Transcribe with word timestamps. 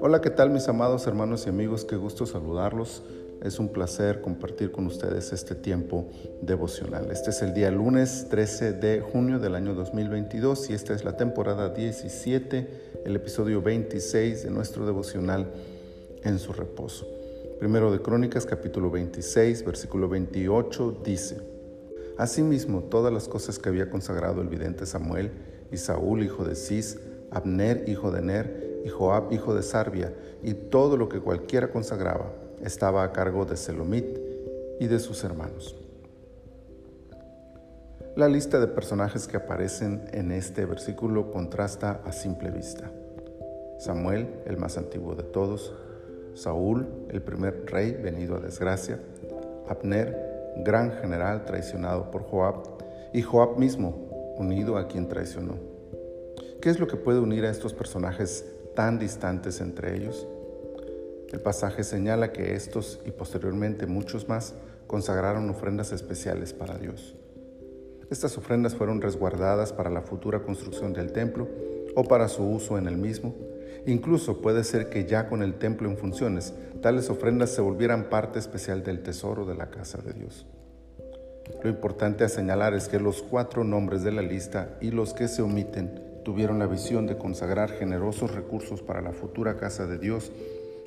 Hola, 0.00 0.20
¿qué 0.20 0.30
tal 0.30 0.50
mis 0.50 0.68
amados 0.68 1.06
hermanos 1.06 1.46
y 1.46 1.50
amigos? 1.50 1.84
Qué 1.84 1.94
gusto 1.94 2.26
saludarlos. 2.26 3.02
Es 3.42 3.60
un 3.60 3.68
placer 3.68 4.20
compartir 4.20 4.72
con 4.72 4.86
ustedes 4.86 5.32
este 5.32 5.54
tiempo 5.54 6.06
devocional. 6.42 7.10
Este 7.12 7.30
es 7.30 7.42
el 7.42 7.54
día 7.54 7.70
lunes 7.70 8.26
13 8.28 8.72
de 8.72 9.00
junio 9.00 9.38
del 9.38 9.54
año 9.54 9.74
2022 9.74 10.70
y 10.70 10.74
esta 10.74 10.94
es 10.94 11.04
la 11.04 11.16
temporada 11.16 11.68
17, 11.68 12.68
el 13.04 13.16
episodio 13.16 13.62
26 13.62 14.42
de 14.42 14.50
nuestro 14.50 14.86
devocional 14.86 15.46
en 16.24 16.38
su 16.40 16.52
reposo. 16.52 17.06
Primero 17.60 17.92
de 17.92 18.02
Crónicas 18.02 18.46
capítulo 18.46 18.90
26, 18.90 19.64
versículo 19.64 20.08
28 20.08 21.02
dice, 21.04 21.59
Asimismo, 22.20 22.82
todas 22.82 23.10
las 23.10 23.28
cosas 23.28 23.58
que 23.58 23.70
había 23.70 23.88
consagrado 23.88 24.42
el 24.42 24.48
vidente 24.48 24.84
Samuel 24.84 25.30
y 25.72 25.78
Saúl, 25.78 26.22
hijo 26.22 26.44
de 26.44 26.54
Cis, 26.54 26.98
Abner, 27.30 27.88
hijo 27.88 28.10
de 28.10 28.20
Ner, 28.20 28.82
y 28.84 28.90
Joab, 28.90 29.32
hijo 29.32 29.54
de 29.54 29.62
Sarbia, 29.62 30.12
y 30.42 30.52
todo 30.52 30.98
lo 30.98 31.08
que 31.08 31.20
cualquiera 31.20 31.70
consagraba 31.72 32.30
estaba 32.62 33.04
a 33.04 33.12
cargo 33.12 33.46
de 33.46 33.56
Selomit 33.56 34.18
y 34.78 34.86
de 34.86 34.98
sus 34.98 35.24
hermanos. 35.24 35.74
La 38.16 38.28
lista 38.28 38.60
de 38.60 38.66
personajes 38.66 39.26
que 39.26 39.38
aparecen 39.38 40.04
en 40.12 40.30
este 40.30 40.66
versículo 40.66 41.32
contrasta 41.32 42.02
a 42.04 42.12
simple 42.12 42.50
vista. 42.50 42.92
Samuel, 43.78 44.28
el 44.44 44.58
más 44.58 44.76
antiguo 44.76 45.14
de 45.14 45.22
todos, 45.22 45.72
Saúl, 46.34 46.86
el 47.08 47.22
primer 47.22 47.64
rey 47.64 47.92
venido 47.92 48.36
a 48.36 48.40
desgracia, 48.40 49.00
Abner, 49.70 50.30
gran 50.58 50.92
general 50.92 51.44
traicionado 51.44 52.10
por 52.10 52.22
Joab, 52.22 52.56
y 53.12 53.22
Joab 53.22 53.58
mismo, 53.58 54.34
unido 54.36 54.76
a 54.76 54.86
quien 54.86 55.08
traicionó. 55.08 55.54
¿Qué 56.60 56.70
es 56.70 56.78
lo 56.78 56.86
que 56.86 56.96
puede 56.96 57.18
unir 57.18 57.44
a 57.44 57.50
estos 57.50 57.74
personajes 57.74 58.44
tan 58.74 58.98
distantes 58.98 59.60
entre 59.60 59.96
ellos? 59.96 60.26
El 61.32 61.40
pasaje 61.40 61.84
señala 61.84 62.32
que 62.32 62.54
estos 62.54 63.00
y 63.06 63.12
posteriormente 63.12 63.86
muchos 63.86 64.28
más 64.28 64.54
consagraron 64.86 65.48
ofrendas 65.48 65.92
especiales 65.92 66.52
para 66.52 66.76
Dios. 66.76 67.14
Estas 68.10 68.36
ofrendas 68.36 68.74
fueron 68.74 69.00
resguardadas 69.00 69.72
para 69.72 69.88
la 69.88 70.02
futura 70.02 70.42
construcción 70.42 70.92
del 70.92 71.12
templo 71.12 71.46
o 71.94 72.02
para 72.02 72.26
su 72.28 72.44
uso 72.44 72.76
en 72.76 72.88
el 72.88 72.96
mismo. 72.96 73.34
Incluso 73.86 74.40
puede 74.40 74.64
ser 74.64 74.90
que 74.90 75.06
ya 75.06 75.28
con 75.28 75.42
el 75.42 75.54
templo 75.54 75.88
en 75.88 75.96
funciones, 75.96 76.54
tales 76.82 77.10
ofrendas 77.10 77.50
se 77.50 77.60
volvieran 77.60 78.04
parte 78.04 78.38
especial 78.38 78.82
del 78.82 79.02
tesoro 79.02 79.44
de 79.44 79.54
la 79.54 79.70
casa 79.70 79.98
de 79.98 80.12
Dios. 80.12 80.46
Lo 81.62 81.68
importante 81.68 82.24
a 82.24 82.28
señalar 82.28 82.74
es 82.74 82.88
que 82.88 83.00
los 83.00 83.22
cuatro 83.22 83.64
nombres 83.64 84.02
de 84.02 84.12
la 84.12 84.22
lista 84.22 84.76
y 84.80 84.90
los 84.90 85.12
que 85.12 85.28
se 85.28 85.42
omiten 85.42 86.00
tuvieron 86.24 86.58
la 86.58 86.66
visión 86.66 87.06
de 87.06 87.16
consagrar 87.16 87.70
generosos 87.70 88.34
recursos 88.34 88.82
para 88.82 89.00
la 89.00 89.12
futura 89.12 89.56
casa 89.56 89.86
de 89.86 89.98
Dios 89.98 90.30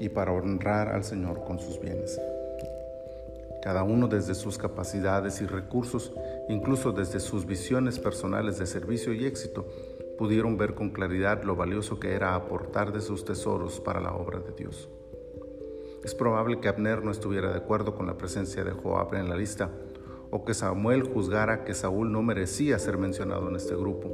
y 0.00 0.08
para 0.08 0.32
honrar 0.32 0.88
al 0.88 1.04
Señor 1.04 1.44
con 1.44 1.58
sus 1.58 1.80
bienes. 1.80 2.20
Cada 3.62 3.82
uno 3.82 4.06
desde 4.06 4.34
sus 4.34 4.58
capacidades 4.58 5.40
y 5.40 5.46
recursos, 5.46 6.12
incluso 6.48 6.92
desde 6.92 7.18
sus 7.18 7.46
visiones 7.46 7.98
personales 7.98 8.58
de 8.58 8.66
servicio 8.66 9.12
y 9.12 9.26
éxito, 9.26 9.66
pudieron 10.18 10.56
ver 10.56 10.74
con 10.74 10.90
claridad 10.90 11.42
lo 11.42 11.56
valioso 11.56 12.00
que 12.00 12.14
era 12.14 12.34
aportar 12.34 12.92
de 12.92 13.00
sus 13.00 13.24
tesoros 13.24 13.80
para 13.80 14.00
la 14.00 14.14
obra 14.14 14.40
de 14.40 14.52
Dios. 14.52 14.88
Es 16.04 16.14
probable 16.14 16.60
que 16.60 16.68
Abner 16.68 17.02
no 17.04 17.10
estuviera 17.10 17.50
de 17.50 17.58
acuerdo 17.58 17.94
con 17.94 18.06
la 18.06 18.16
presencia 18.16 18.64
de 18.64 18.70
Joab 18.70 19.14
en 19.14 19.28
la 19.28 19.36
lista, 19.36 19.70
o 20.30 20.44
que 20.44 20.54
Samuel 20.54 21.02
juzgara 21.02 21.64
que 21.64 21.74
Saúl 21.74 22.12
no 22.12 22.22
merecía 22.22 22.78
ser 22.78 22.98
mencionado 22.98 23.48
en 23.48 23.56
este 23.56 23.74
grupo, 23.74 24.10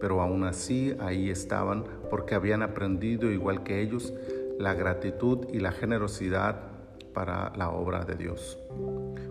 pero 0.00 0.20
aún 0.20 0.44
así 0.44 0.96
ahí 0.98 1.30
estaban 1.30 1.84
porque 2.08 2.34
habían 2.34 2.62
aprendido, 2.62 3.30
igual 3.30 3.62
que 3.62 3.80
ellos, 3.80 4.12
la 4.58 4.74
gratitud 4.74 5.46
y 5.52 5.60
la 5.60 5.72
generosidad 5.72 6.70
para 7.12 7.52
la 7.56 7.70
obra 7.70 8.04
de 8.04 8.14
Dios. 8.14 8.58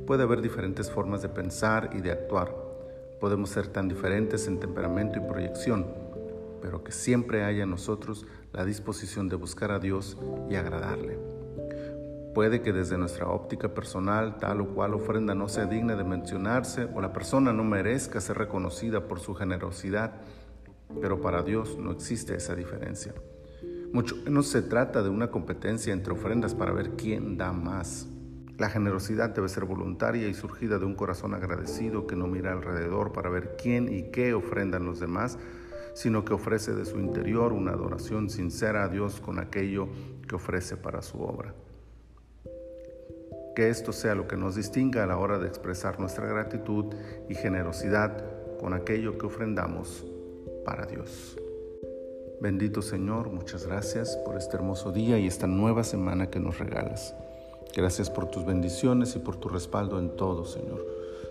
Puede 0.05 0.23
haber 0.23 0.41
diferentes 0.41 0.89
formas 0.89 1.21
de 1.21 1.29
pensar 1.29 1.89
y 1.93 2.01
de 2.01 2.11
actuar. 2.11 2.68
Podemos 3.19 3.49
ser 3.49 3.67
tan 3.67 3.87
diferentes 3.87 4.47
en 4.47 4.59
temperamento 4.59 5.19
y 5.19 5.27
proyección, 5.27 5.87
pero 6.61 6.83
que 6.83 6.91
siempre 6.91 7.43
haya 7.43 7.63
en 7.63 7.69
nosotros 7.69 8.25
la 8.53 8.65
disposición 8.65 9.29
de 9.29 9.35
buscar 9.35 9.71
a 9.71 9.79
Dios 9.79 10.17
y 10.49 10.55
agradarle. 10.55 11.19
Puede 12.33 12.61
que 12.61 12.71
desde 12.71 12.97
nuestra 12.97 13.27
óptica 13.27 13.73
personal 13.73 14.37
tal 14.37 14.61
o 14.61 14.67
cual 14.73 14.93
ofrenda 14.93 15.33
no 15.35 15.49
sea 15.49 15.65
digna 15.65 15.95
de 15.95 16.03
mencionarse 16.03 16.87
o 16.93 17.01
la 17.01 17.11
persona 17.11 17.51
no 17.51 17.63
merezca 17.63 18.21
ser 18.21 18.37
reconocida 18.37 19.07
por 19.07 19.19
su 19.19 19.33
generosidad, 19.33 20.13
pero 21.01 21.19
para 21.21 21.43
Dios 21.43 21.77
no 21.77 21.91
existe 21.91 22.35
esa 22.35 22.55
diferencia. 22.55 23.13
Mucho 23.91 24.15
menos 24.17 24.47
se 24.47 24.61
trata 24.61 25.01
de 25.01 25.09
una 25.09 25.31
competencia 25.31 25.91
entre 25.91 26.13
ofrendas 26.13 26.53
para 26.53 26.71
ver 26.71 26.91
quién 26.91 27.37
da 27.37 27.51
más. 27.51 28.07
La 28.59 28.69
generosidad 28.69 29.29
debe 29.29 29.47
ser 29.47 29.63
voluntaria 29.63 30.27
y 30.27 30.33
surgida 30.33 30.79
de 30.79 30.85
un 30.85 30.93
corazón 30.93 31.33
agradecido 31.33 32.05
que 32.05 32.17
no 32.17 32.27
mira 32.27 32.51
alrededor 32.51 33.13
para 33.13 33.29
ver 33.29 33.55
quién 33.57 33.87
y 33.87 34.11
qué 34.11 34.33
ofrendan 34.33 34.85
los 34.85 34.99
demás, 34.99 35.37
sino 35.93 36.25
que 36.25 36.33
ofrece 36.33 36.73
de 36.73 36.83
su 36.83 36.99
interior 36.99 37.53
una 37.53 37.71
adoración 37.71 38.29
sincera 38.29 38.83
a 38.83 38.89
Dios 38.89 39.21
con 39.21 39.39
aquello 39.39 39.87
que 40.27 40.35
ofrece 40.35 40.75
para 40.75 41.01
su 41.01 41.21
obra. 41.21 41.53
Que 43.55 43.69
esto 43.69 43.93
sea 43.93 44.13
lo 44.13 44.27
que 44.27 44.35
nos 44.35 44.55
distinga 44.55 45.05
a 45.05 45.07
la 45.07 45.17
hora 45.17 45.39
de 45.39 45.47
expresar 45.47 45.97
nuestra 45.97 46.27
gratitud 46.27 46.93
y 47.29 47.35
generosidad 47.35 48.25
con 48.59 48.73
aquello 48.73 49.17
que 49.17 49.25
ofrendamos 49.25 50.05
para 50.65 50.85
Dios. 50.85 51.37
Bendito 52.41 52.81
Señor, 52.81 53.29
muchas 53.31 53.65
gracias 53.65 54.17
por 54.25 54.35
este 54.35 54.57
hermoso 54.57 54.91
día 54.91 55.17
y 55.17 55.27
esta 55.27 55.47
nueva 55.47 55.85
semana 55.85 56.29
que 56.29 56.41
nos 56.41 56.59
regalas. 56.59 57.15
Gracias 57.75 58.09
por 58.09 58.25
tus 58.25 58.45
bendiciones 58.45 59.15
y 59.15 59.19
por 59.19 59.35
tu 59.35 59.49
respaldo 59.49 59.99
en 59.99 60.15
todo, 60.15 60.45
Señor. 60.45 60.85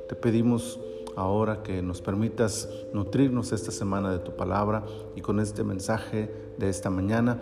Te 0.09 0.15
pedimos 0.15 0.78
ahora 1.16 1.62
que 1.62 1.82
nos 1.82 2.00
permitas 2.00 2.69
nutrirnos 2.93 3.53
esta 3.53 3.72
semana 3.72 4.12
de 4.12 4.21
tu 4.21 4.37
palabra 4.37 4.84
y 5.16 5.21
con 5.21 5.41
este 5.41 5.65
mensaje 5.65 6.32
de 6.56 6.69
esta 6.69 6.91
mañana 6.91 7.41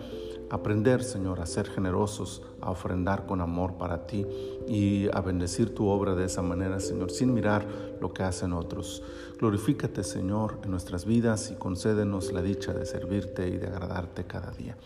aprender, 0.49 1.03
Señor, 1.03 1.41
a 1.41 1.45
ser 1.45 1.67
generosos, 1.67 2.41
a 2.61 2.71
ofrendar 2.71 3.25
con 3.25 3.41
amor 3.41 3.77
para 3.77 4.07
ti 4.07 4.25
y 4.67 5.07
a 5.13 5.21
bendecir 5.21 5.75
tu 5.75 5.87
obra 5.87 6.15
de 6.15 6.25
esa 6.25 6.41
manera, 6.41 6.79
Señor, 6.79 7.11
sin 7.11 7.33
mirar 7.33 7.67
lo 8.01 8.13
que 8.13 8.23
hacen 8.23 8.53
otros. 8.53 9.03
Glorifícate, 9.37 10.03
Señor, 10.03 10.59
en 10.63 10.71
nuestras 10.71 11.05
vidas 11.05 11.51
y 11.51 11.55
concédenos 11.55 12.31
la 12.31 12.41
dicha 12.41 12.73
de 12.73 12.85
servirte 12.85 13.47
y 13.47 13.57
de 13.57 13.67
agradarte 13.67 14.25
cada 14.25 14.51
día. 14.51 14.77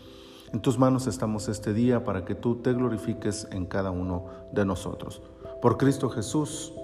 En 0.52 0.60
tus 0.60 0.78
manos 0.78 1.06
estamos 1.06 1.48
este 1.48 1.72
día 1.72 2.04
para 2.04 2.24
que 2.24 2.34
tú 2.34 2.56
te 2.56 2.72
glorifiques 2.72 3.48
en 3.50 3.66
cada 3.66 3.90
uno 3.90 4.26
de 4.52 4.64
nosotros. 4.66 5.22
Por 5.62 5.78
Cristo 5.78 6.10
Jesús. 6.10 6.74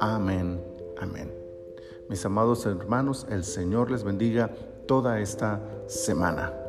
Amén. 0.00 0.60
Amén. 1.00 1.32
Mis 2.08 2.24
amados 2.26 2.66
hermanos, 2.66 3.26
el 3.30 3.44
Señor 3.44 3.90
les 3.90 4.02
bendiga 4.02 4.50
toda 4.86 5.20
esta 5.20 5.60
semana. 5.86 6.61